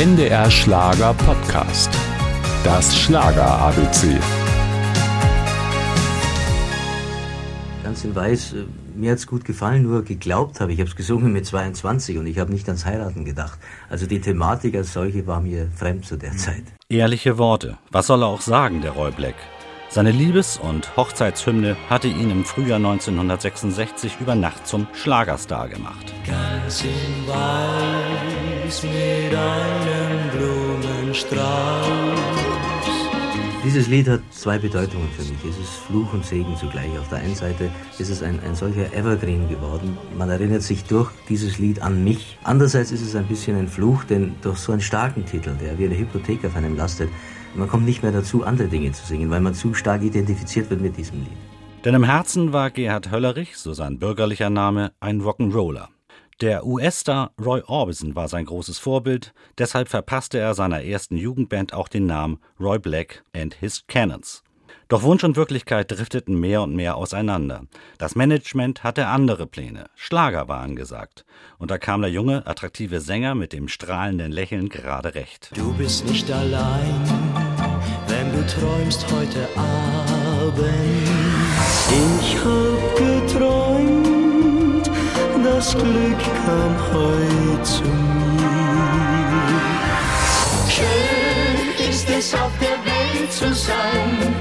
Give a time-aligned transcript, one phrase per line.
[0.00, 1.90] NDR Schlager Podcast.
[2.64, 4.18] Das Schlager ABC.
[7.84, 8.64] Ganz in Weiß, äh,
[8.96, 10.78] mir hat es gut gefallen, nur geglaubt habe ich.
[10.78, 13.58] Ich habe es gesungen mit 22 und ich habe nicht ans Heiraten gedacht.
[13.90, 16.64] Also die Thematik als solche war mir fremd zu der Zeit.
[16.88, 17.76] Ehrliche Worte.
[17.90, 19.34] Was soll er auch sagen, der Roy Black?
[19.92, 26.14] Seine Liebes- und Hochzeitshymne hatte ihn im Frühjahr 1966 über Nacht zum Schlagerstar gemacht.
[26.24, 29.89] Ganz in Weiß mit einem.
[33.64, 35.44] Dieses Lied hat zwei Bedeutungen für mich.
[35.44, 36.96] Es ist Fluch und Segen zugleich.
[36.98, 39.98] Auf der einen Seite ist es ein, ein solcher Evergreen geworden.
[40.16, 42.38] Man erinnert sich durch dieses Lied an mich.
[42.44, 45.86] Andererseits ist es ein bisschen ein Fluch, denn durch so einen starken Titel, der wie
[45.86, 47.10] eine Hypothek auf einem lastet,
[47.54, 50.80] man kommt nicht mehr dazu, andere Dinge zu singen, weil man zu stark identifiziert wird
[50.80, 51.36] mit diesem Lied.
[51.84, 55.88] Denn im Herzen war Gerhard Höllerich, so sein bürgerlicher Name, ein Rock'n'Roller.
[56.40, 61.86] Der US-Star Roy Orbison war sein großes Vorbild, deshalb verpasste er seiner ersten Jugendband auch
[61.86, 64.42] den Namen Roy Black and His Cannons.
[64.88, 67.64] Doch Wunsch und Wirklichkeit drifteten mehr und mehr auseinander.
[67.98, 69.90] Das Management hatte andere Pläne.
[69.94, 71.26] Schlager war angesagt.
[71.58, 75.50] Und da kam der junge, attraktive Sänger mit dem strahlenden Lächeln gerade recht.
[75.54, 77.04] Du bist nicht allein,
[78.08, 81.10] wenn du träumst heute Abend.
[81.92, 83.19] Ich hab geträumt,
[85.60, 88.48] das Glück kam heute zu mir.
[90.70, 94.34] Schön ist es auf der Welt zu sein,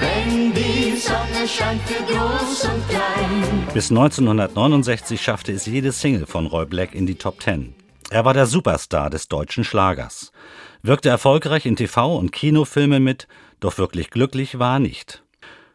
[0.00, 3.66] wenn die Sonne scheint für groß und klein.
[3.74, 7.74] Bis 1969 schaffte es jede Single von Roy Black in die Top Ten.
[8.08, 10.32] Er war der Superstar des deutschen Schlagers,
[10.80, 13.28] wirkte erfolgreich in TV- und Kinofilmen mit,
[13.60, 15.23] doch wirklich glücklich war er nicht.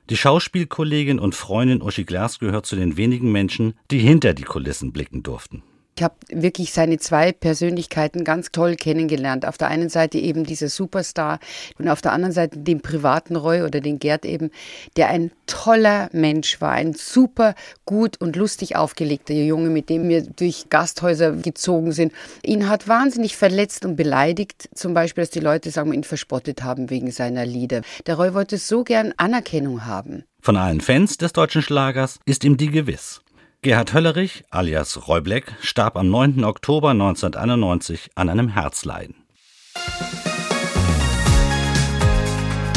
[0.09, 4.91] Die Schauspielkollegin und Freundin Uschi Glas gehört zu den wenigen Menschen, die hinter die Kulissen
[4.91, 5.61] blicken durften.
[5.99, 9.45] Ich habe wirklich seine zwei Persönlichkeiten ganz toll kennengelernt.
[9.45, 11.41] Auf der einen Seite eben dieser Superstar
[11.77, 14.49] und auf der anderen Seite den privaten Roy oder den Gerd eben,
[14.95, 17.53] der ein toller Mensch war, ein super
[17.83, 22.13] gut und lustig aufgelegter Junge, mit dem wir durch Gasthäuser gezogen sind.
[22.43, 26.89] Ihn hat wahnsinnig verletzt und beleidigt, zum Beispiel, dass die Leute sagen, ihn verspottet haben
[26.89, 27.81] wegen seiner Lieder.
[28.07, 30.23] Der Roy wollte so gern Anerkennung haben.
[30.41, 33.19] Von allen Fans des deutschen Schlagers ist ihm die gewiss.
[33.61, 36.45] Gerhard Höllerich, alias Roy Black, starb am 9.
[36.45, 39.15] Oktober 1991 an einem Herzleiden.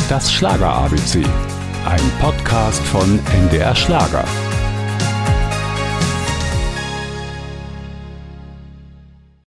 [0.09, 1.23] Das Schlager ABC.
[1.87, 4.25] Ein Podcast von NDR Schlager.